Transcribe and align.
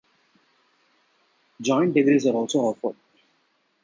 Joint 1.61 1.93
degrees 1.93 2.25
are 2.25 2.33
also 2.33 2.57
offered. 2.61 2.95